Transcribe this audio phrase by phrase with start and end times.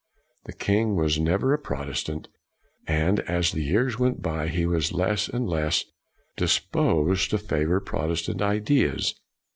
[0.45, 2.27] The king was never a Protestant,
[2.87, 5.85] and as the years went by he was less and less
[6.35, 9.13] disposed to favor Protestant ideas.